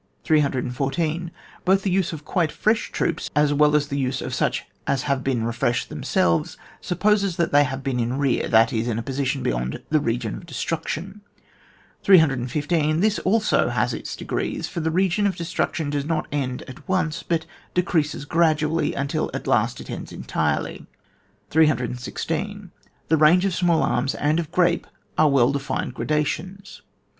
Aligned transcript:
314. 0.23 1.29
Both 1.63 1.83
the 1.83 1.91
use 1.91 2.11
of 2.11 2.25
quite 2.25 2.51
fresh 2.51 2.91
troops, 2.91 3.29
as 3.35 3.53
well 3.53 3.75
as 3.75 3.87
the 3.89 3.99
use 3.99 4.19
of 4.19 4.33
such 4.33 4.65
as 4.87 5.03
have 5.03 5.23
re 5.27 5.51
freshed 5.53 5.89
themselves 5.89 6.57
supposes 6.81 7.35
that 7.35 7.51
they 7.51 7.63
have 7.65 7.83
been 7.83 7.99
in 7.99 8.17
rear— 8.17 8.49
^that 8.49 8.73
is, 8.75 8.87
in 8.87 8.97
a 8.97 9.03
position 9.03 9.43
beyond 9.43 9.79
the 9.91 9.99
region 9.99 10.33
of 10.33 10.47
destruction. 10.47 11.21
315. 12.01 12.99
This 13.01 13.19
also 13.19 13.69
has 13.69 13.93
its 13.93 14.15
degrees, 14.15 14.67
for 14.67 14.79
the 14.79 14.89
region 14.89 15.27
of 15.27 15.35
destruction 15.35 15.91
does 15.91 16.05
not 16.07 16.27
end 16.31 16.63
at 16.63 16.89
once, 16.89 17.21
but 17.21 17.45
decreases 17.75 18.25
gradually, 18.25 18.95
until 18.95 19.29
at 19.35 19.45
last 19.45 19.79
it 19.79 19.91
ends 19.91 20.11
entirely. 20.11 20.87
316. 21.51 22.71
The 23.07 23.17
range 23.17 23.45
of 23.45 23.53
small 23.53 23.83
arms 23.83 24.15
and 24.15 24.39
of 24.39 24.51
grape, 24.51 24.87
are 25.15 25.29
well 25.29 25.51
defined 25.51 25.93
gradations. 25.93 26.81